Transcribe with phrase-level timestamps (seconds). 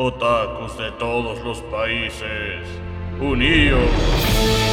[0.00, 2.62] Otakus de todos los países,
[3.20, 4.67] uníos.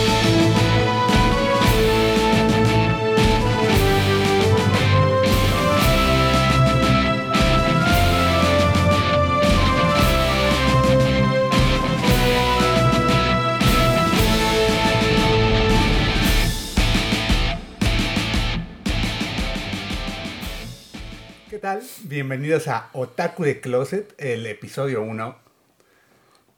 [22.19, 25.37] Bienvenidos a Otaku de Closet, el episodio 1.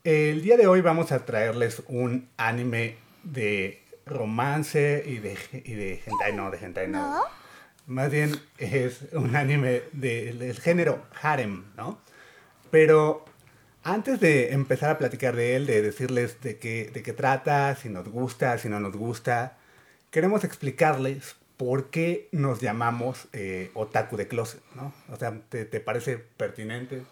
[0.04, 5.36] El día de hoy vamos a traerles un anime de romance y de,
[5.66, 7.24] y de hentai, no, de hentai no.
[7.88, 12.00] Más bien es un anime de- del género harem, ¿no?
[12.70, 13.26] Pero
[13.84, 17.90] antes de empezar a platicar de él, de decirles de qué, de qué trata, si
[17.90, 19.58] nos gusta, si no nos gusta,
[20.12, 24.94] queremos explicarles por qué nos llamamos eh, otaku de closet, ¿no?
[25.12, 27.04] O sea, ¿te, te parece pertinente?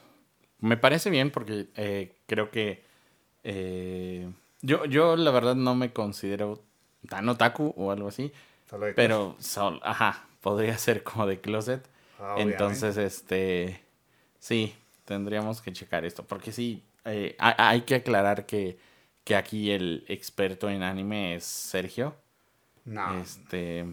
[0.60, 2.84] Me parece bien porque eh, creo que
[3.44, 4.30] eh,
[4.62, 6.64] yo, yo la verdad no me considero
[7.10, 8.32] tan otaku o algo así,
[8.70, 11.86] Solo de pero sol- ajá, podría ser como de closet.
[12.20, 12.54] Obviamente.
[12.54, 13.82] Entonces, este,
[14.40, 14.74] sí,
[15.06, 18.78] tendríamos que checar esto, porque sí, eh, ha- hay que aclarar que,
[19.24, 22.16] que aquí el experto en anime es Sergio.
[22.86, 23.22] No.
[23.22, 23.86] Este,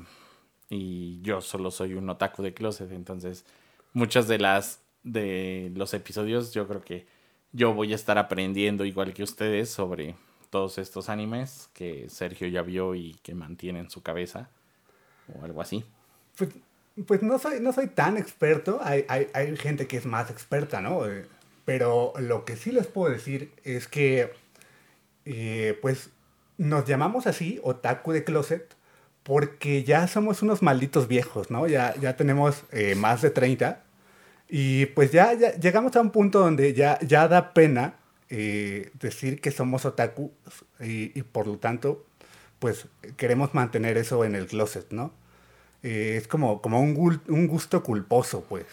[0.73, 3.45] y yo solo soy un otaku de closet, entonces
[3.93, 7.07] muchas de las de los episodios yo creo que
[7.53, 10.15] yo voy a estar aprendiendo igual que ustedes sobre
[10.49, 14.49] todos estos animes que Sergio ya vio y que mantiene en su cabeza
[15.35, 15.85] o algo así.
[16.39, 16.51] Pues,
[17.07, 20.81] pues no, soy, no soy tan experto, hay, hay, hay gente que es más experta,
[20.81, 21.07] ¿no?
[21.07, 21.27] Eh,
[21.67, 24.33] Pero lo que sí les puedo decir es que,
[25.27, 26.09] eh, pues,
[26.57, 28.75] nos llamamos así, otaku de closet,
[29.23, 31.67] porque ya somos unos malditos viejos, ¿no?
[31.67, 33.83] Ya, ya tenemos eh, más de 30
[34.49, 37.97] y pues ya, llegamos a un punto donde ya, ya da pena
[38.31, 40.33] eh, decir que somos otaku
[40.81, 42.05] y, y por lo tanto,
[42.59, 42.87] pues
[43.17, 45.13] queremos mantener eso en el closet, ¿no?
[45.83, 48.67] Eh, es como, como un, un gusto culposo, pues.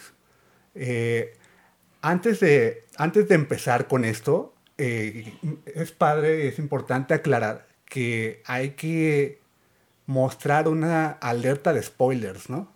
[2.01, 9.39] Antes, de, antes de empezar con esto, es padre, es importante aclarar que hay que
[10.09, 12.67] mostrar una alerta de spoilers, ¿no?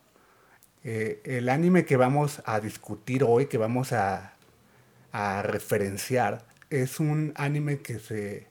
[0.84, 4.30] Eh, el anime que vamos a discutir hoy, que vamos a,
[5.42, 8.48] referenciar, es un anime que se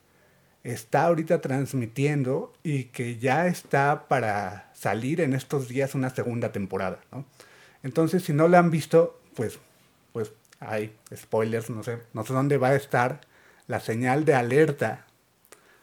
[0.64, 6.98] está ahorita transmitiendo y que ya está para salir en estos días una segunda temporada,
[7.12, 7.24] ¿no?
[7.84, 9.58] Entonces, si no lo han visto, pues,
[10.12, 13.20] pues hay spoilers, no sé, no sé dónde va a estar
[13.68, 15.06] la señal de alerta.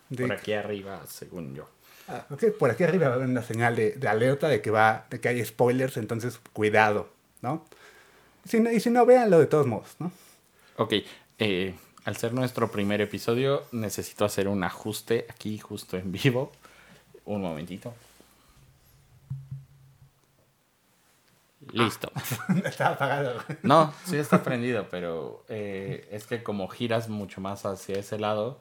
[0.10, 1.70] De, Por aquí arriba, según yo.
[2.12, 4.72] Ah, ok, por aquí arriba va a haber una señal de, de alerta de que
[4.72, 7.10] va, de que hay spoilers, entonces cuidado,
[7.42, 7.64] ¿no?
[8.46, 10.12] Si no- y si no, véanlo de todos modos, ¿no?
[10.78, 10.94] Ok,
[11.38, 11.76] eh,
[12.06, 16.52] al ser nuestro primer episodio, necesito hacer un ajuste aquí justo en vivo.
[17.26, 17.94] Un momentito.
[21.74, 22.12] Listo.
[22.66, 23.42] Está apagado.
[23.62, 28.60] No, sí está prendido, pero eh, es que como giras mucho más hacia ese lado,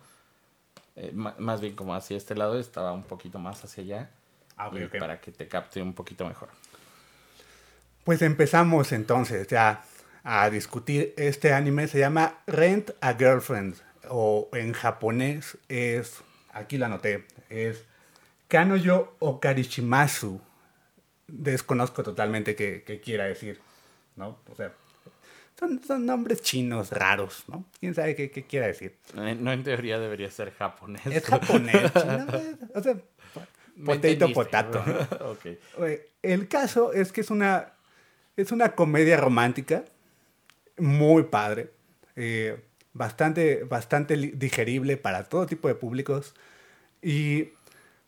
[1.01, 4.11] eh, más bien como hacia este lado, estaba un poquito más hacia allá.
[4.57, 4.99] Ah, ok, y ok.
[4.99, 6.49] Para que te capte un poquito mejor.
[8.03, 9.85] Pues empezamos entonces ya
[10.25, 11.87] a discutir este anime.
[11.87, 13.77] Se llama Rent a Girlfriend.
[14.11, 16.23] O en japonés es,
[16.53, 17.85] aquí lo anoté, es
[18.49, 20.41] Kanoyo Okarishimasu.
[21.27, 23.61] Desconozco totalmente qué, qué quiera decir,
[24.17, 24.39] ¿no?
[24.51, 24.73] O sea,
[25.59, 27.65] son, son nombres chinos raros, ¿no?
[27.81, 28.97] ¿Quién sabe qué, qué quiera decir?
[29.17, 31.05] Eh, no en teoría debería ser japonés.
[31.07, 32.27] Es japonés, chino,
[32.75, 32.97] o sea,
[33.85, 34.85] potato, potato.
[36.23, 37.73] El caso es que es una,
[38.37, 39.85] es una comedia romántica
[40.77, 41.71] muy padre,
[42.15, 42.61] eh,
[42.93, 46.35] bastante, bastante digerible para todo tipo de públicos.
[47.03, 47.51] Y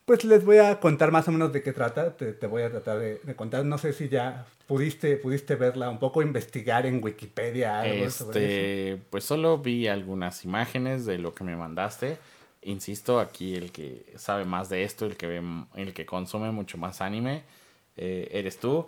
[0.05, 2.71] pues les voy a contar más o menos de qué trata, te, te voy a
[2.71, 3.65] tratar de, de contar.
[3.65, 8.39] No sé si ya pudiste, pudiste verla, un poco investigar en Wikipedia algo sobre eso.
[8.39, 12.19] Este, pues solo vi algunas imágenes de lo que me mandaste.
[12.63, 15.43] Insisto, aquí el que sabe más de esto, el que ve,
[15.75, 17.43] el que consume mucho más anime,
[17.97, 18.87] eh, eres tú.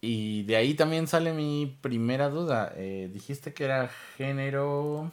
[0.00, 2.72] Y de ahí también sale mi primera duda.
[2.76, 5.10] Eh, dijiste que era género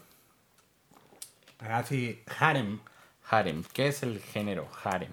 [1.58, 2.82] Ah, sí, harem.
[3.32, 3.64] harem.
[3.74, 5.10] ¿Qué es el género harem?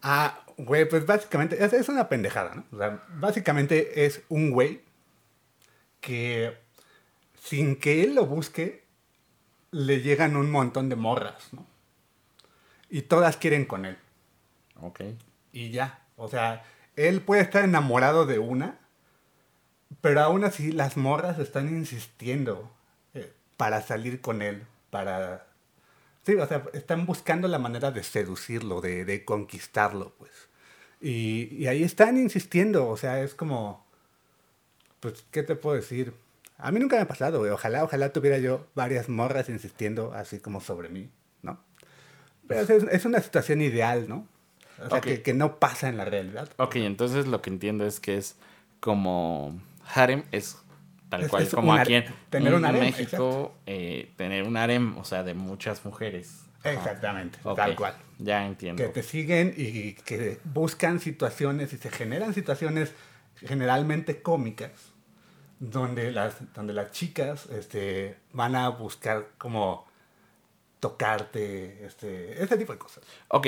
[0.00, 2.64] Ah, güey, pues básicamente es, es una pendejada, ¿no?
[2.72, 4.82] O sea, básicamente es un güey
[6.00, 6.56] que
[7.40, 8.84] sin que él lo busque,
[9.70, 11.66] le llegan un montón de morras, ¿no?
[12.88, 13.96] Y todas quieren con él.
[14.80, 15.00] Ok.
[15.52, 16.06] Y ya.
[16.16, 16.64] O sea,
[16.96, 18.78] él puede estar enamorado de una,
[20.00, 22.70] pero aún así las morras están insistiendo.
[23.14, 25.46] Eh, para salir con él, para...
[26.24, 30.49] Sí, o sea, están buscando la manera de seducirlo, de, de conquistarlo, pues.
[31.00, 33.84] Y, y ahí están insistiendo, o sea, es como...
[35.00, 36.12] Pues, ¿qué te puedo decir?
[36.58, 37.50] A mí nunca me ha pasado, güey.
[37.50, 41.08] Ojalá, ojalá tuviera yo varias morras insistiendo así como sobre mí,
[41.42, 41.58] ¿no?
[42.46, 44.26] Pero es, es una situación ideal, ¿no?
[44.84, 45.04] O sea, Ok.
[45.04, 46.50] que, que no pasa en la realidad.
[46.58, 48.36] Ok, entonces lo que entiendo es que es
[48.80, 49.58] como
[49.94, 50.58] harem es
[51.08, 54.56] tal Es- cual es como aquí en, tener un en harem, México eh, tener un
[54.58, 56.42] harem, o sea, de muchas mujeres.
[56.64, 57.94] Exactamente, tal cual.
[58.18, 58.82] Ya entiendo.
[58.82, 62.92] Que te siguen y que buscan situaciones y se generan situaciones
[63.36, 64.70] generalmente cómicas
[65.58, 69.86] donde las, donde las chicas este, van a buscar como
[70.80, 73.04] tocarte, este, este tipo de cosas.
[73.28, 73.46] Ok,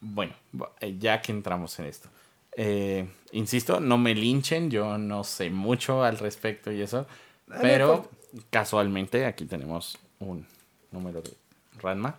[0.00, 2.08] bueno, bu- eh, ya que entramos en esto.
[2.56, 7.06] Eh, insisto, no me linchen, yo no sé mucho al respecto y eso,
[7.46, 8.10] ver, pero
[8.50, 10.46] casualmente aquí tenemos un
[10.90, 11.30] número de
[11.78, 12.18] Ranma.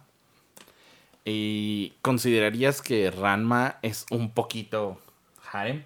[1.25, 4.99] ¿Y considerarías que Ranma es un poquito
[5.51, 5.83] harem?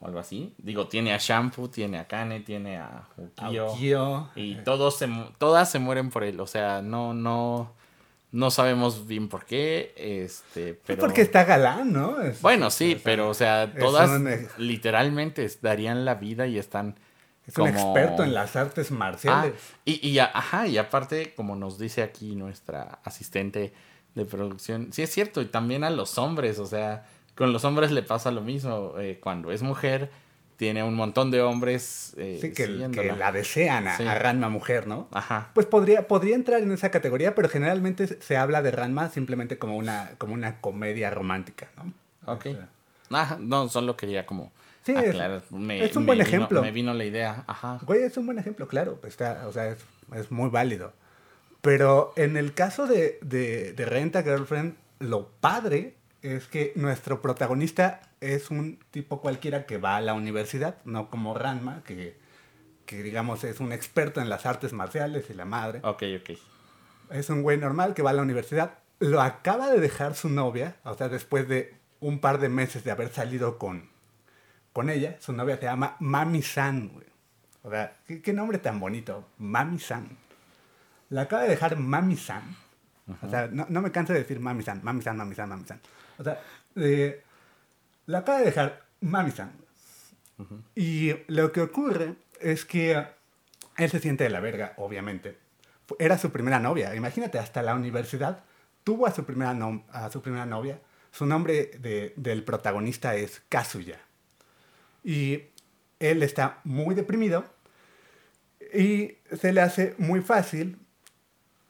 [0.00, 0.52] O algo así.
[0.58, 3.08] Digo, tiene a Shampoo, tiene a Kane, tiene a.
[3.36, 6.38] Aokio, Y todos se, todas se mueren por él.
[6.40, 7.72] O sea, no, no,
[8.30, 9.92] no sabemos bien por qué.
[9.96, 11.00] Este, pero.
[11.00, 12.20] porque está galán, ¿no?
[12.20, 16.58] Es- Bueno, sí, pero, o sea, es todas un- literalmente es- darían la vida y
[16.58, 16.94] están.
[17.46, 19.54] Es un experto en las artes Ah, marciales.
[19.86, 23.72] y, y, a- ajá, y aparte, como nos dice aquí nuestra asistente
[24.18, 27.90] de producción, sí es cierto, y también a los hombres, o sea, con los hombres
[27.92, 28.94] le pasa lo mismo.
[28.98, 30.10] eh, cuando es mujer,
[30.56, 32.14] tiene un montón de hombres.
[32.18, 34.02] eh, sí, que, la desean a, Sí.
[34.04, 35.06] a Ranma mujer, ¿no?
[35.12, 35.50] Ajá.
[35.54, 39.76] Pues podría, podría entrar en esa categoría, pero generalmente se- habla de Ranma simplemente como
[39.76, 41.92] una, como una comedia romántica, ¿no?
[42.32, 42.46] Ok.
[42.46, 42.68] O sea,
[43.10, 44.50] Ajá, no, solo quería como
[44.82, 45.42] Sí, es- aclarar.
[45.50, 46.60] Me- es un me buen vino- ejemplo.
[46.62, 47.78] Me vino la idea, ajá.
[47.82, 48.98] Güey, es un buen ejemplo, claro.
[49.06, 49.78] Está, o sea, es,
[50.14, 50.92] es muy válido.
[51.60, 58.00] Pero en el caso de, de, de Renta Girlfriend, lo padre es que nuestro protagonista
[58.20, 62.16] es un tipo cualquiera que va a la universidad, no como Ranma, que,
[62.86, 65.80] que digamos es un experto en las artes marciales y la madre.
[65.82, 66.38] Ok, ok.
[67.10, 68.78] Es un güey normal que va a la universidad.
[68.98, 72.90] Lo acaba de dejar su novia, o sea, después de un par de meses de
[72.90, 73.88] haber salido con,
[74.72, 75.16] con ella.
[75.20, 77.06] Su novia se llama Mami San, güey.
[77.62, 79.24] O sea, ¿qué, qué nombre tan bonito.
[79.38, 80.18] Mami San.
[81.10, 82.42] La acaba de dejar Mami San.
[83.22, 85.64] O sea, no, no me canso de decir Mami San, Mami San, Mami San, Mami
[85.64, 85.80] San.
[86.18, 86.40] O sea,
[86.76, 87.22] eh,
[88.06, 89.52] la acaba de dejar Mami San.
[90.74, 93.04] Y lo que ocurre es que
[93.76, 95.38] él se siente de la verga, obviamente.
[95.98, 96.94] Era su primera novia.
[96.94, 98.44] Imagínate, hasta la universidad
[98.84, 100.80] tuvo a su primera, no- a su primera novia.
[101.10, 103.98] Su nombre de- del protagonista es Kazuya.
[105.02, 105.44] Y
[105.98, 107.44] él está muy deprimido
[108.74, 110.78] y se le hace muy fácil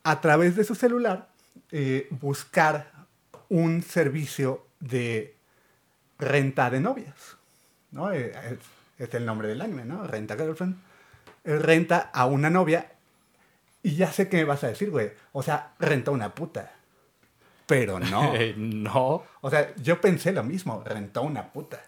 [0.08, 1.28] a través de su celular
[1.70, 2.90] eh, buscar
[3.50, 5.34] un servicio de
[6.18, 7.36] renta de novias.
[7.90, 8.10] ¿no?
[8.10, 8.32] Eh,
[8.98, 10.06] Es, es el nombre del anime, ¿no?
[10.06, 10.76] Renta Girlfriend.
[11.44, 12.90] Renta a una novia
[13.82, 15.12] y ya sé qué me vas a decir, güey.
[15.32, 16.72] O sea, rentó una puta.
[17.66, 18.34] Pero no.
[18.38, 19.24] Eh, no.
[19.42, 21.82] O sea, yo pensé lo mismo, rentó una puta.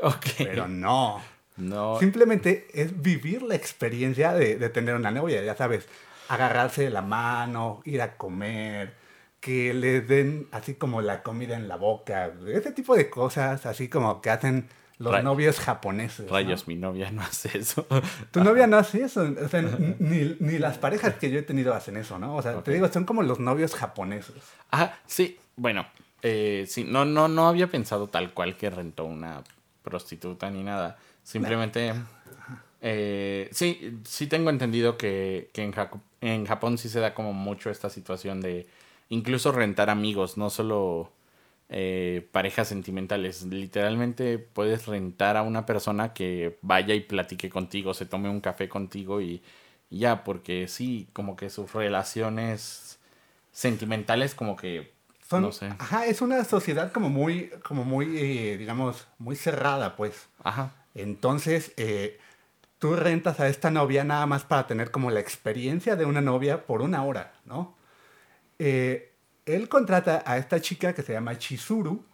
[0.00, 0.26] Ok.
[0.38, 1.20] Pero no.
[1.56, 1.98] no.
[1.98, 5.88] Simplemente es vivir la experiencia de, de tener una novia, ya sabes,
[6.28, 8.94] agarrarse de la mano, ir a comer,
[9.40, 13.88] que le den así como la comida en la boca, ese tipo de cosas, así
[13.88, 16.26] como que hacen los Ray- novios japoneses.
[16.26, 16.32] ¿no?
[16.32, 17.86] Rayos, mi novia no hace eso.
[18.30, 19.60] Tu novia no hace eso, o sea,
[19.98, 22.36] ni, ni las parejas que yo he tenido hacen eso, ¿no?
[22.36, 24.36] O sea, te digo, son como los novios japoneses.
[24.70, 25.84] Ah, sí, bueno,
[26.22, 29.42] eh, sí, no, no, no había pensado tal cual que rentó una
[29.82, 30.96] prostituta ni nada.
[31.22, 31.92] Simplemente,
[32.80, 37.32] eh, sí, sí tengo entendido que, que en, Jaco- en Japón sí se da como
[37.32, 38.66] mucho esta situación de
[39.08, 41.12] incluso rentar amigos, no solo
[41.68, 43.42] eh, parejas sentimentales.
[43.44, 48.68] Literalmente puedes rentar a una persona que vaya y platique contigo, se tome un café
[48.68, 49.42] contigo y,
[49.90, 52.98] y ya, porque sí, como que sus relaciones
[53.52, 54.92] sentimentales como que
[55.28, 55.66] Son, no sé.
[55.78, 60.28] Ajá, es una sociedad como muy, como muy, eh, digamos, muy cerrada, pues.
[60.42, 60.72] Ajá.
[60.94, 62.18] Entonces, eh,
[62.84, 66.66] tú rentas a esta novia nada más para tener como la experiencia de una novia
[66.66, 67.78] por una hora, ¿no?
[68.58, 69.14] Eh,
[69.46, 72.04] él contrata a esta chica que se llama Chizuru.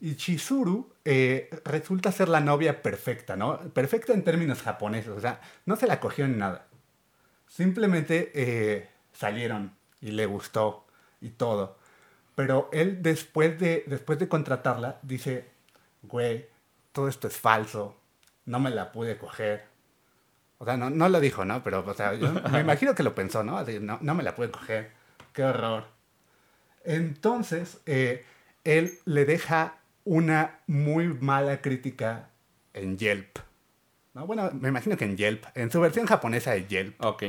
[0.00, 3.58] Y Chizuru eh, resulta ser la novia perfecta, ¿no?
[3.72, 6.68] Perfecta en términos japoneses, o sea, no se la cogió en nada.
[7.48, 10.86] Simplemente eh, salieron y le gustó
[11.20, 11.78] y todo.
[12.36, 15.50] Pero él después de, después de contratarla dice,
[16.02, 16.46] güey,
[16.92, 17.96] todo esto es falso,
[18.46, 19.69] no me la pude coger.
[20.62, 21.62] O sea, no, no lo dijo, ¿no?
[21.64, 23.56] Pero, o sea, yo me imagino que lo pensó, ¿no?
[23.56, 24.90] Así, no, no me la puede coger.
[25.32, 25.84] Qué horror.
[26.84, 28.24] Entonces, eh,
[28.64, 32.28] él le deja una muy mala crítica
[32.74, 33.38] en Yelp.
[34.14, 34.26] ¿no?
[34.26, 37.02] Bueno, me imagino que en Yelp, en su versión japonesa de Yelp.
[37.04, 37.22] Ok.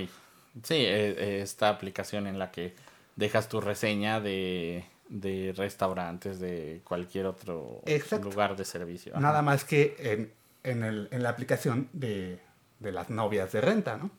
[0.64, 2.74] Sí, eh, esta aplicación en la que
[3.16, 8.30] dejas tu reseña de, de restaurantes, de cualquier otro Exacto.
[8.30, 9.14] lugar de servicio.
[9.14, 9.22] Ajá.
[9.22, 10.34] Nada más que en,
[10.64, 12.40] en, el- en la aplicación de,
[12.82, 14.10] de las novias de renta, ¿no?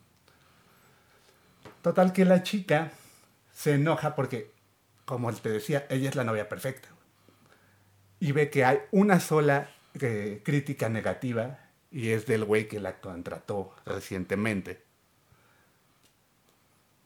[1.81, 2.91] Total que la chica
[3.53, 4.51] se enoja porque,
[5.05, 6.87] como te decía, ella es la novia perfecta.
[8.19, 11.59] Y ve que hay una sola eh, crítica negativa
[11.91, 14.83] y es del güey que la contrató recientemente.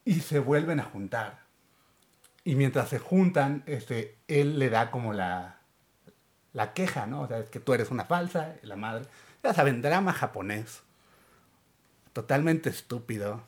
[0.05, 1.39] Y se vuelven a juntar.
[2.43, 5.59] Y mientras se juntan, este, él le da como la,
[6.53, 7.21] la queja, ¿no?
[7.21, 9.05] O sea, es que tú eres una falsa, la madre.
[9.43, 10.83] Ya saben, drama japonés.
[12.17, 13.43] Totalmente estúpido.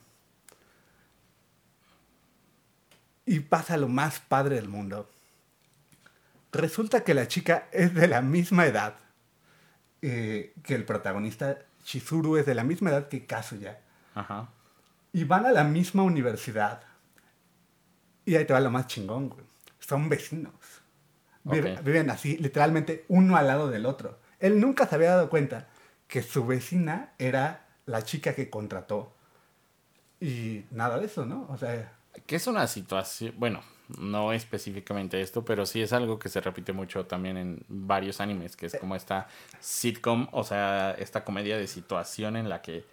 [3.25, 5.09] Y pasa lo más padre del mundo.
[6.51, 8.93] Resulta que la chica es de la misma edad
[10.03, 11.57] eh, que el protagonista.
[11.83, 13.79] Chizuru es de la misma edad que Kazuya.
[14.13, 14.49] Ajá.
[15.13, 16.83] Y van a la misma universidad.
[18.23, 19.45] Y ahí te va lo más chingón, güey.
[19.79, 20.53] Son vecinos.
[21.43, 24.19] Viven así, literalmente, uno al lado del otro.
[24.37, 25.69] Él nunca se había dado cuenta
[26.07, 29.11] que su vecina era la chica que contrató.
[30.21, 31.47] Y nada de eso, ¿no?
[31.49, 31.91] O sea,
[32.25, 33.61] Que es una situación, bueno,
[33.97, 38.55] no específicamente esto, pero sí es algo que se repite mucho también en varios animes,
[38.55, 39.27] que es como esta
[39.59, 42.85] sitcom, o sea, esta comedia de situación en la que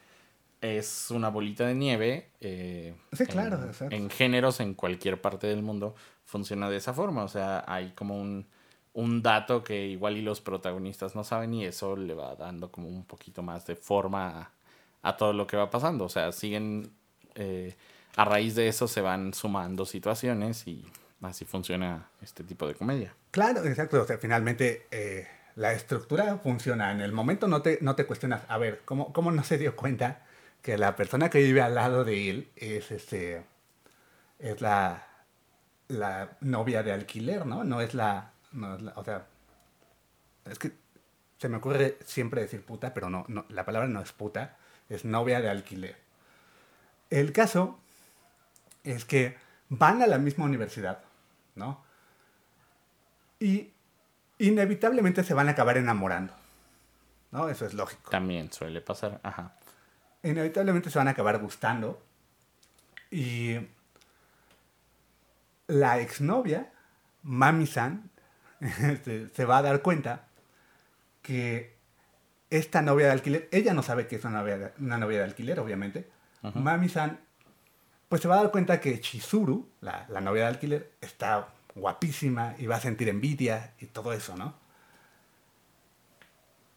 [0.60, 2.30] es una bolita de nieve.
[2.40, 3.60] eh, Sí, claro,
[3.90, 8.20] en, géneros en cualquier parte del mundo funciona de esa forma, o sea, hay como
[8.20, 8.46] un,
[8.94, 12.88] un dato que igual y los protagonistas no saben y eso le va dando como
[12.88, 14.55] un poquito más de forma a,
[15.08, 16.90] a todo lo que va pasando, o sea, siguen...
[17.34, 17.74] eh,
[18.16, 20.84] a raíz de eso se van sumando situaciones y
[21.20, 23.14] así funciona este tipo de comedia.
[23.30, 24.00] claro, exacto.
[24.02, 26.92] O sea, finalmente eh, la estructura funciona.
[26.92, 29.76] En el momento no te, no te cuestionas, a ver, ¿cómo, ¿cómo no se dio
[29.76, 30.22] cuenta
[30.62, 33.44] que la persona que vive al lado de él es este
[34.38, 35.06] es la,
[35.88, 37.64] la novia de alquiler, ¿no?
[37.64, 39.26] No es la, no es la- o sea,
[40.50, 40.72] es que
[41.38, 44.56] se me ocurre siempre decir puta, pero no, no, la palabra no es puta,
[44.88, 45.96] es novia de alquiler.
[47.10, 47.78] El caso
[48.84, 49.36] es que
[49.68, 51.02] van a la misma universidad,
[51.54, 51.84] ¿no?
[53.38, 53.70] Y
[54.38, 56.34] inevitablemente se van a acabar enamorando,
[57.30, 57.48] ¿no?
[57.48, 59.20] Eso es lógico También suele pasar.
[59.22, 59.54] Ajá.
[60.22, 62.02] inevitablemente se van a acabar gustando.
[63.10, 63.56] Y
[65.68, 66.72] la exnovia,
[67.22, 68.10] Mami-san,
[68.60, 70.26] este, se va a dar cuenta
[71.22, 71.75] que
[72.50, 75.24] esta novia de alquiler, ella no sabe que es una novia de, una novia de
[75.24, 76.08] alquiler, obviamente.
[76.54, 77.18] Mami-san,
[78.08, 82.54] pues se va a dar cuenta que Chizuru, la, la novia de alquiler, está guapísima
[82.58, 84.54] y va a sentir envidia y todo eso, ¿no?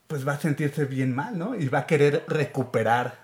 [0.08, 1.56] Pues va a sentirse bien mal, ¿no?
[1.56, 3.20] Y va a querer recuperar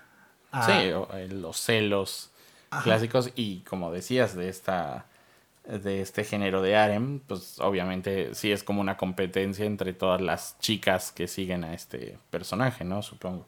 [0.52, 0.66] a...
[0.66, 2.30] Sí, eh, los celos
[2.70, 2.84] Ajá.
[2.84, 5.06] clásicos y como decías de esta
[5.66, 10.58] de este género de harem, pues obviamente sí es como una competencia entre todas las
[10.60, 13.02] chicas que siguen a este personaje, ¿no?
[13.02, 13.46] Supongo.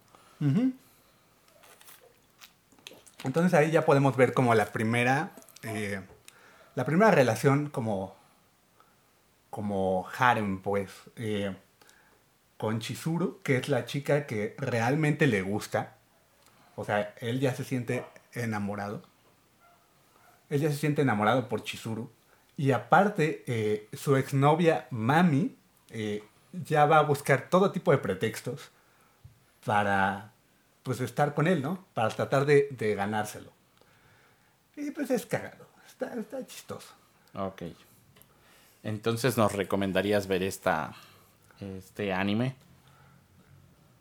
[3.24, 5.30] Entonces ahí ya podemos ver como la primera,
[5.62, 6.00] eh,
[6.74, 8.16] la primera relación como,
[9.50, 11.54] como harem, pues, eh,
[12.56, 15.96] con Chizuru, que es la chica que realmente le gusta.
[16.76, 19.02] O sea, él ya se siente enamorado.
[20.50, 22.10] Él ya se siente enamorado por Chizuru.
[22.56, 25.56] Y aparte, eh, su exnovia Mami
[25.90, 28.70] eh, ya va a buscar todo tipo de pretextos
[29.64, 30.32] para
[30.82, 31.84] pues estar con él, ¿no?
[31.94, 33.52] Para tratar de, de ganárselo.
[34.76, 35.66] Y pues es cagado.
[35.86, 36.94] Está, está chistoso.
[37.34, 37.62] Ok.
[38.82, 40.94] Entonces nos recomendarías ver esta
[41.60, 42.56] este anime.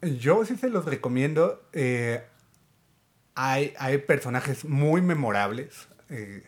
[0.01, 1.61] Yo sí se los recomiendo.
[1.73, 2.23] eh,
[3.37, 5.87] hay, hay personajes muy memorables.
[6.09, 6.43] eh,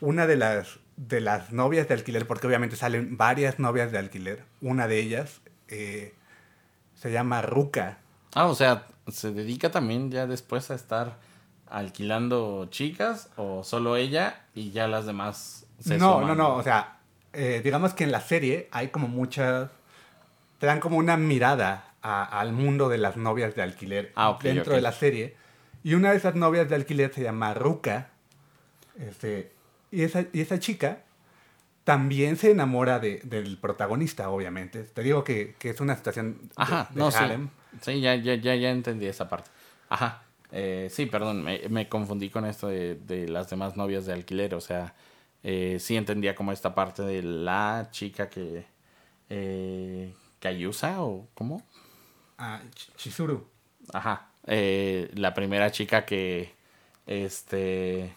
[0.00, 4.44] una de las, de las novias de alquiler, porque obviamente salen varias novias de alquiler.
[4.60, 6.14] Una de ellas eh,
[6.94, 7.98] se llama Ruka.
[8.34, 11.18] Ah, o sea, ¿se dedica también ya después a estar
[11.68, 16.28] alquilando chicas o solo ella y ya las demás se no, suman?
[16.28, 16.56] no, no.
[16.56, 16.98] O sea,
[17.32, 19.70] eh, digamos que en la serie hay como muchas.
[20.58, 24.74] Te dan como una mirada a- al mundo de las novias de alquiler Ah, dentro
[24.74, 25.36] de la serie.
[25.84, 28.10] Y una de esas novias de alquiler se llama Ruka.
[28.98, 29.52] Este,
[29.90, 31.02] y, esa, y esa chica
[31.84, 34.84] también se enamora de- del protagonista, obviamente.
[34.84, 37.18] Te digo que, que es una situación de, Ajá, de no, sí.
[37.18, 37.48] harem.
[37.80, 39.50] Sí, ya, ya, ya, ya entendí esa parte.
[39.88, 40.22] Ajá.
[40.52, 44.54] Eh, sí, perdón, me, me confundí con esto de, de las demás novias de alquiler.
[44.54, 44.94] O sea,
[45.42, 48.66] eh, sí entendía como esta parte de la chica que...
[49.30, 51.62] Eh, Kayusa o cómo?
[52.36, 53.46] Ah, Ch- Chizuru.
[53.92, 54.28] Ajá.
[54.46, 56.52] Eh, la primera chica que
[57.06, 58.14] este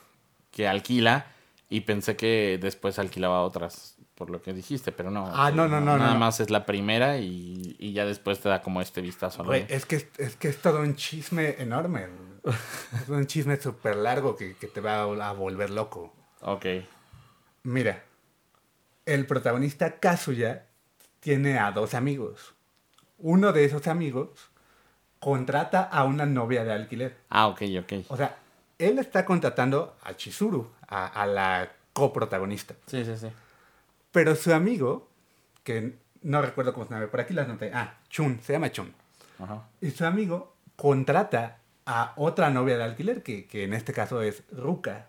[0.52, 1.28] que alquila
[1.70, 5.30] y pensé que después alquilaba otras por lo que dijiste, pero no.
[5.34, 6.20] Ah, no, no, no, Nada no.
[6.20, 9.44] más es la primera y, y ya después te da como este vistazo.
[9.44, 9.50] ¿no?
[9.50, 12.08] Güey, es que es, que es todo un chisme enorme.
[13.04, 16.14] es un chisme súper largo que, que te va a, a volver loco.
[16.42, 16.66] Ok.
[17.64, 18.04] Mira,
[19.06, 20.66] el protagonista Kazuya
[21.20, 22.54] tiene a dos amigos.
[23.18, 24.30] Uno de esos amigos
[25.20, 27.18] contrata a una novia de alquiler.
[27.30, 27.94] Ah, ok, ok.
[28.10, 28.38] O sea,
[28.78, 32.76] él está contratando a Chizuru, a, a la coprotagonista.
[32.88, 33.28] Sí, sí, sí.
[34.12, 35.10] Pero su amigo,
[35.64, 37.72] que no recuerdo cómo se llama, por aquí las noté.
[37.74, 38.94] Ah, Chun, se llama Chun.
[39.40, 39.64] Ajá.
[39.82, 44.44] Y su amigo contrata a otra novia de alquiler, que, que en este caso es
[44.52, 45.08] Ruka.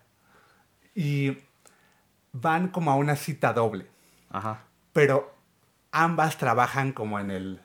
[0.95, 1.37] Y
[2.31, 3.87] van como a una cita doble.
[4.29, 4.63] Ajá.
[4.93, 5.33] Pero
[5.91, 7.61] ambas trabajan como en el.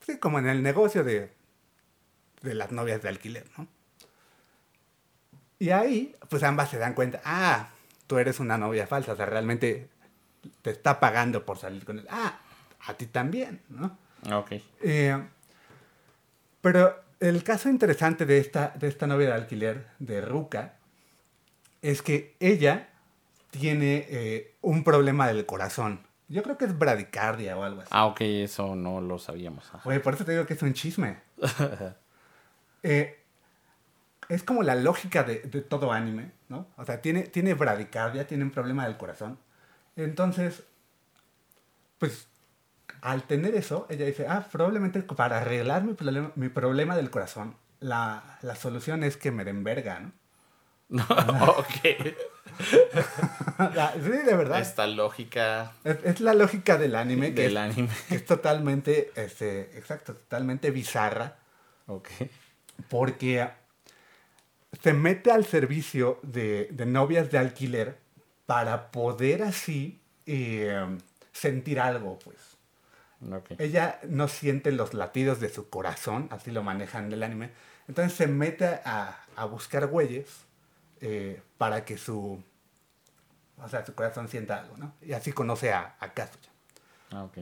[0.00, 1.32] Sí, como en el negocio de,
[2.42, 3.66] de las novias de alquiler, ¿no?
[5.58, 7.70] Y ahí, pues ambas se dan cuenta, ah,
[8.06, 9.88] tú eres una novia falsa, o sea, realmente
[10.62, 12.06] te está pagando por salir con él.
[12.10, 12.38] Ah,
[12.86, 13.98] a ti también, ¿no?
[14.32, 14.52] Ok.
[14.82, 15.20] Eh,
[16.60, 20.74] pero el caso interesante de esta, de esta novia de alquiler, de Ruka,
[21.82, 22.90] es que ella
[23.50, 26.06] tiene eh, un problema del corazón.
[26.28, 27.90] Yo creo que es bradicardia o algo así.
[27.92, 29.70] Ah, ok, eso no lo sabíamos.
[29.84, 31.18] Oye, por eso te digo que es un chisme.
[32.82, 33.18] Eh,
[34.28, 36.66] es como la lógica de, de todo anime, ¿no?
[36.76, 39.38] O sea, tiene, tiene bradicardia, tiene un problema del corazón.
[39.96, 40.64] Entonces,
[41.98, 42.28] pues,
[43.00, 47.56] al tener eso, ella dice, ah, probablemente para arreglar mi problema, mi problema del corazón,
[47.80, 50.00] la, la solución es que me den verga,
[50.88, 51.04] ¿no?
[51.56, 52.14] ok.
[54.02, 54.60] Sí, de verdad.
[54.60, 57.88] Esta lógica Es, es la lógica del anime, que, del es, anime.
[58.08, 61.36] que es totalmente, este, exacto, totalmente bizarra.
[61.86, 62.08] Ok.
[62.88, 63.48] Porque
[64.82, 67.98] se mete al servicio de, de novias de alquiler
[68.46, 70.98] para poder así eh,
[71.32, 72.36] sentir algo, pues.
[73.32, 73.58] Ok.
[73.58, 77.50] Ella no siente los latidos de su corazón, así lo manejan en el anime.
[77.88, 80.44] Entonces se mete a, a buscar güeyes
[81.00, 82.42] eh, para que su,
[83.62, 84.92] o sea, su corazón sienta algo, ¿no?
[85.02, 86.50] Y así conoce a, a Kazuya.
[87.10, 87.38] Ah, ok.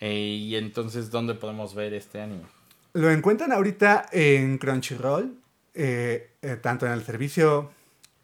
[0.00, 2.44] Eh, y entonces, ¿dónde podemos ver este anime?
[2.94, 5.34] Lo encuentran ahorita en Crunchyroll,
[5.74, 7.72] eh, eh, tanto en el servicio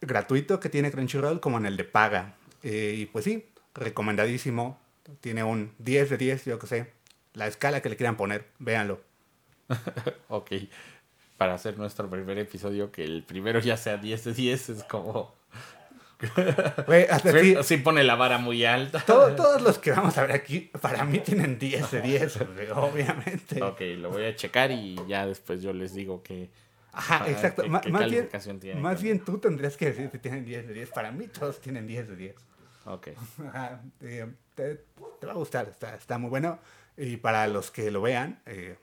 [0.00, 2.34] gratuito que tiene Crunchyroll como en el de paga.
[2.62, 4.78] Eh, y pues sí, recomendadísimo.
[5.22, 6.92] Tiene un 10 de 10, yo que sé.
[7.32, 9.00] La escala que le quieran poner, véanlo.
[10.28, 10.52] Ok.
[11.38, 15.34] Para hacer nuestro primer episodio, que el primero ya sea 10 de 10, es como...
[16.86, 19.00] Güey, hasta aquí, Sí pone la vara muy alta.
[19.00, 22.70] todo- todos los que vamos a ver aquí, para mí tienen 10 de 10, güey,
[22.74, 23.62] obviamente.
[23.62, 26.50] Ok, lo voy a checar y ya después yo les digo que...
[26.92, 27.62] Ajá, exacto.
[27.62, 28.28] ¿qué- qué más bien,
[28.58, 28.80] tiene?
[28.80, 30.90] más bien tú tendrías que decir que tienen 10 de 10.
[30.90, 32.34] Para mí todos tienen 10 de 10.
[32.86, 33.08] Ok.
[33.48, 34.26] Ajá, eh,
[34.56, 34.80] te,
[35.20, 36.58] te va a gustar, está, está muy bueno.
[36.96, 38.76] Y para los que lo vean, eh,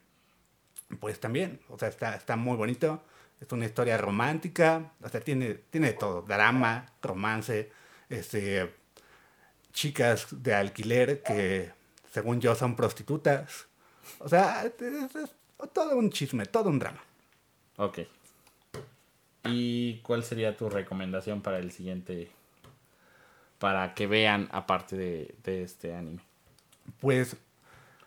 [1.01, 3.03] pues también, o sea, está, está muy bonito.
[3.39, 7.71] Es una historia romántica, o sea, tiene, tiene todo, drama, romance,
[8.09, 8.73] este,
[9.73, 11.71] chicas de alquiler que,
[12.11, 13.67] según yo, son prostitutas.
[14.19, 15.29] O sea, es, es
[15.73, 17.03] todo un chisme, todo un drama.
[17.77, 17.99] Ok.
[19.45, 22.31] ¿Y cuál sería tu recomendación para el siguiente?
[23.59, 26.21] Para que vean aparte de, de este anime.
[26.99, 27.37] Pues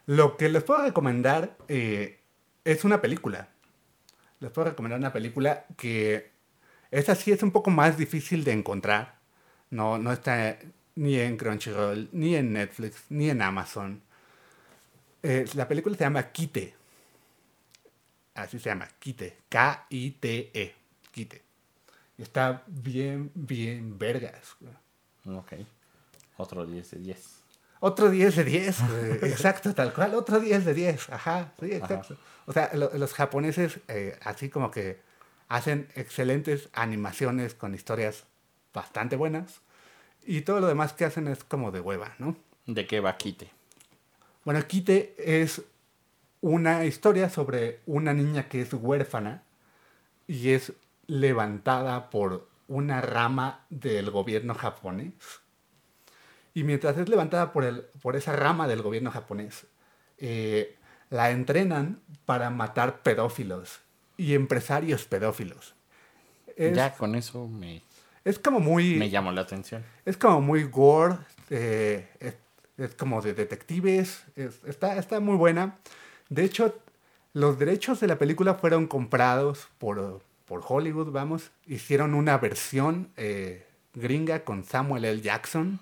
[0.07, 2.21] lo que les puedo recomendar eh,
[2.65, 3.49] es una película.
[4.41, 6.31] Les puedo recomendar una película que
[6.91, 9.19] esa sí es un poco más difícil de encontrar.
[9.71, 10.59] No, no está
[10.95, 14.03] ni en Crunchyroll, ni en Netflix, ni en Amazon.
[15.23, 16.75] Eh, la película se llama Kite.
[18.35, 19.39] Así se llama, Kite.
[19.49, 20.75] K-I-T-E.
[21.11, 21.43] Kite.
[22.17, 24.57] Y está bien, bien vergas.
[25.27, 25.53] Ok.
[26.37, 27.38] Otro 10 de 10.
[27.81, 29.31] Otro 10 de 10, güey.
[29.33, 32.17] exacto, tal cual, otro 10 de 10, ajá, sí, exacto.
[32.47, 35.01] O sea, lo- los japoneses eh, así como que
[35.49, 38.25] hacen excelentes animaciones con historias
[38.75, 39.61] bastante buenas
[40.27, 42.37] y todo lo demás que hacen es como de hueva, ¿no?
[42.67, 43.51] ¿De qué va Kite?
[44.45, 45.63] Bueno, Kite es
[46.41, 49.43] una historia sobre una niña que es huérfana
[50.27, 50.73] y es
[51.07, 55.13] levantada por una rama del gobierno japonés.
[56.59, 59.67] Y mientras es levantada por, el, por esa rama del gobierno japonés,
[60.19, 60.77] eh,
[61.09, 63.79] la entrenan para matar pedófilos
[64.17, 65.75] y empresarios pedófilos.
[66.57, 67.83] Es, ya con eso me,
[68.25, 68.97] es como muy...
[68.97, 69.85] me llamó la atención.
[70.05, 71.15] Es como muy gore,
[71.51, 72.35] eh, es,
[72.77, 75.79] es como de detectives, es- está, está muy buena.
[76.29, 76.77] De hecho,
[77.35, 81.53] los derechos de la película fueron comprados por, por Hollywood, vamos.
[81.67, 85.21] Hicieron una versión eh, gringa con Samuel L.
[85.21, 85.79] Jackson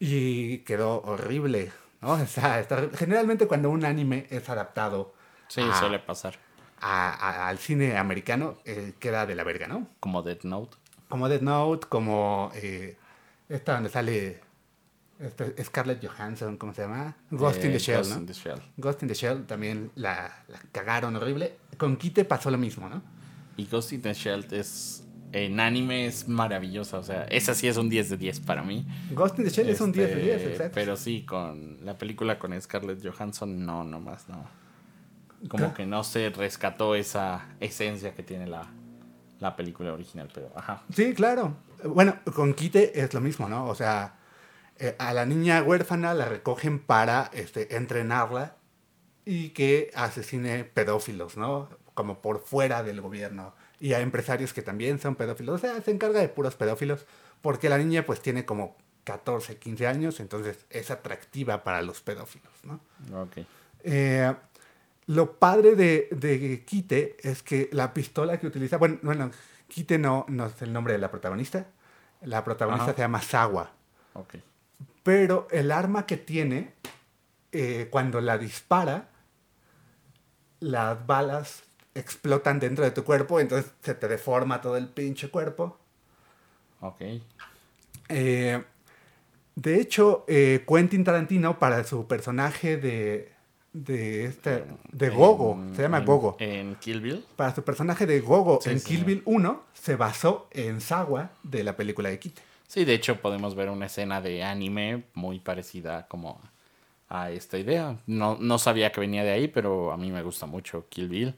[0.00, 2.12] y quedó horrible, ¿no?
[2.22, 5.14] O sea, está- generalmente cuando un anime es adaptado
[5.48, 6.38] Sí, a- suele pasar.
[6.80, 9.86] a- a- al cine americano, eh, queda de la verga, ¿no?
[10.00, 10.76] Como Death Note.
[11.08, 12.96] Como Death Note, como eh,
[13.48, 14.40] esta donde sale
[15.20, 17.14] este, Scarlett Johansson, ¿cómo se llama?
[17.30, 18.16] Ghost in Eh, the Shell, Ghost ¿no?
[18.20, 18.62] in the Shell.
[18.78, 21.58] Ghost in the Shell también la, la cagaron horrible.
[21.76, 23.02] Con Kite pasó lo mismo, ¿no?
[23.58, 25.04] Y Ghost in the Shell es.
[25.32, 26.98] En anime es maravillosa.
[26.98, 28.86] O sea, esa sí es un 10 de 10 para mí.
[29.12, 30.72] Ghost in the Shell es un 10 de 10, Este, exacto.
[30.74, 34.44] Pero sí, con la película con Scarlett Johansson, no, nomás no.
[35.48, 38.66] Como que no se rescató esa esencia que tiene la,
[39.38, 40.82] la película original, pero ajá.
[40.94, 41.56] Sí, claro.
[41.84, 43.66] Bueno, con Kite es lo mismo, ¿no?
[43.66, 44.16] O sea,
[44.78, 48.56] eh, a la niña huérfana la recogen para este, entrenarla
[49.24, 51.68] y que asesine pedófilos, ¿no?
[51.94, 53.54] Como por fuera del gobierno.
[53.80, 55.56] Y a empresarios que también son pedófilos.
[55.56, 57.06] O sea, se encarga de puros pedófilos
[57.40, 62.52] porque la niña pues tiene como 14, 15 años, entonces es atractiva para los pedófilos,
[62.62, 62.80] ¿no?
[63.82, 64.32] Eh,
[65.06, 69.30] lo padre de, de Kite es que la pistola que utiliza, bueno, bueno,
[69.68, 71.66] Kite no, no es el nombre de la protagonista.
[72.22, 72.94] La protagonista Ajá.
[72.94, 73.72] se llama Sawa.
[74.12, 74.34] Ok.
[75.02, 76.74] Pero el arma que tiene,
[77.52, 79.08] eh, cuando la dispara,
[80.60, 81.62] las balas
[81.94, 85.78] explotan dentro de tu cuerpo, entonces se te deforma todo el pinche cuerpo.
[86.80, 87.02] Ok.
[88.08, 88.62] Eh,
[89.54, 93.32] de hecho, eh, Quentin Tarantino, para su personaje de,
[93.72, 96.36] de, este, de Gogo, se llama en- Gogo.
[96.38, 97.24] En Kill Bill.
[97.36, 99.04] Para su personaje de Gogo Sí, en sí, Kill sí.
[99.04, 102.42] Bill 1, se basó en Sawa de la película de Kite.
[102.66, 106.40] Sí, de hecho podemos ver una escena de anime muy parecida como
[107.08, 107.96] a esta idea.
[108.06, 111.34] No, no sabía que venía de ahí, pero a mí me gusta mucho Kill Bill.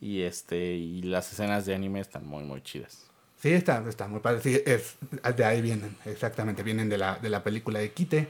[0.00, 3.08] Y este, y las escenas de anime están muy muy chidas.
[3.40, 4.40] Sí, está, está muy padre.
[4.42, 4.96] Sí, es,
[5.36, 8.28] de ahí vienen, exactamente, vienen de la, de la película de Kite.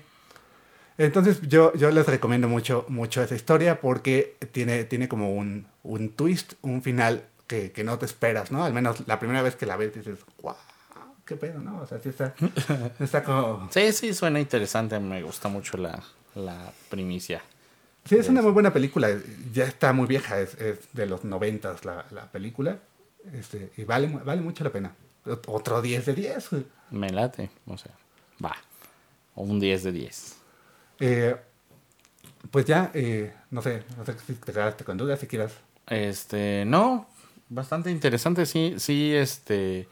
[0.98, 6.10] Entonces yo, yo les recomiendo mucho, mucho esa historia porque tiene, tiene como un, un
[6.10, 8.64] twist, un final que, que no te esperas, ¿no?
[8.64, 10.56] Al menos la primera vez que la ves dices, wow,
[11.24, 11.80] qué pedo, ¿no?
[11.80, 12.34] O sea, sí está,
[12.98, 13.68] está como...
[13.70, 14.98] Sí, sí, suena interesante.
[14.98, 16.02] Me gusta mucho la,
[16.34, 17.42] la primicia.
[18.08, 19.08] Sí, es una muy buena película.
[19.52, 22.78] Ya está muy vieja, es, es de los noventas la, la película.
[23.32, 24.92] Este, y vale, vale mucho la pena.
[25.26, 26.50] Ot- Otro 10 de 10.
[26.50, 26.64] güey.
[26.90, 27.50] Me late.
[27.66, 27.92] O sea,
[28.44, 28.56] va.
[29.34, 30.36] O un 10 de 10.
[31.00, 31.36] Eh,
[32.50, 35.52] pues ya, eh, no sé, no sé si te quedaste con dudas, si quieras.
[35.86, 37.06] Este, no,
[37.48, 39.88] bastante interesante, sí, sí, este,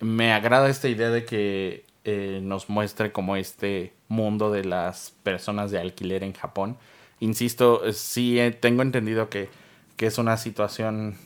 [0.00, 5.70] me agrada esta idea de que eh, nos muestre como este mundo de las personas
[5.70, 6.76] de alquiler en Japón.
[7.24, 9.48] Insisto, sí eh, tengo entendido que,
[9.96, 11.16] que es una situación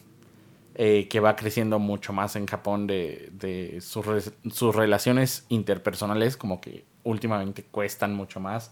[0.77, 4.07] eh, que va creciendo mucho más en Japón de, de sus,
[4.53, 8.71] sus relaciones interpersonales, como que últimamente cuestan mucho más.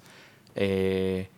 [0.54, 1.28] Eh,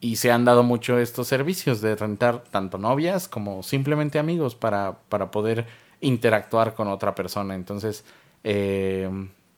[0.00, 5.00] y se han dado mucho estos servicios de rentar tanto novias como simplemente amigos para,
[5.08, 5.66] para poder
[6.00, 7.56] interactuar con otra persona.
[7.56, 8.04] Entonces,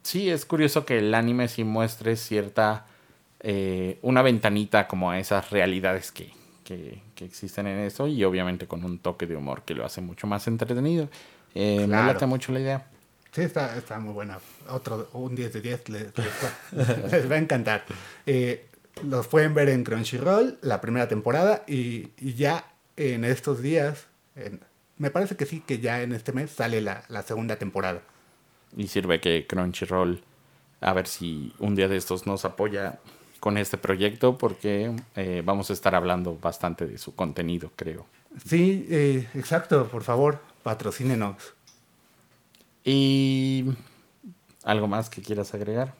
[0.03, 2.87] sí, es curioso que el anime sí muestre cierta,
[3.41, 6.33] eh, una ventanita como a esas realidades que,
[6.65, 10.01] que, que existen en eso y obviamente con un toque de humor que lo hace
[10.01, 11.09] mucho más entretenido.
[11.55, 12.07] Eh, Claro.
[12.07, 12.87] Me late mucho la idea.
[13.33, 14.39] Sí, está, está muy buena.
[14.71, 17.85] Otro, un 10 de 10 les, les va, les va a encantar.
[18.27, 18.67] Eh,
[19.05, 22.65] los pueden ver en Crunchyroll, la primera temporada, y, y ya
[22.97, 24.61] en estos días, en-
[24.97, 28.01] me parece que sí, que ya en este mes sale la, la segunda temporada.
[28.77, 30.23] Y sirve que Crunchyroll,
[30.81, 32.99] a ver si un día de estos nos apoya
[33.41, 38.07] con este proyecto, porque eh, vamos a estar hablando bastante de su contenido, creo.
[38.45, 41.37] Sí, eh, exacto, por favor, patrocínenos.
[42.85, 43.65] Y
[44.65, 45.95] algo más que quieras agregar.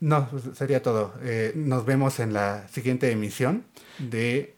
[0.00, 1.14] No, pues, sería todo.
[1.22, 3.64] Eh, nos vemos en la siguiente emisión
[3.98, 4.56] de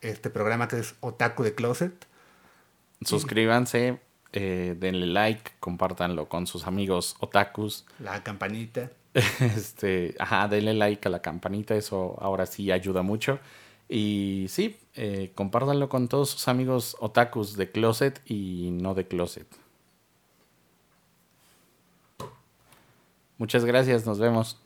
[0.00, 2.06] este programa que es Otaku de Closet.
[3.00, 3.98] Suscríbanse,
[4.32, 7.84] denle like, compártanlo con sus amigos otakus.
[7.98, 8.90] La campanita.
[9.40, 13.38] Este, ajá, denle like a la campanita, eso ahora sí ayuda mucho.
[13.88, 19.46] Y sí, eh, compártanlo con todos sus amigos otakus de closet y no de closet.
[23.38, 24.63] Muchas gracias, nos vemos.